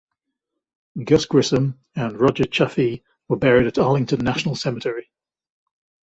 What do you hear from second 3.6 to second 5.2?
at Arlington National Cemetery.